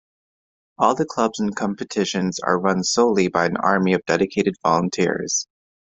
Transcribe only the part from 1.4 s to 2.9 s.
competitions are run